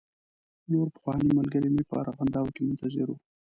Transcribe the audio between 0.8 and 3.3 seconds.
پخواني ملګري مې په ارغنداو کې منتظر و.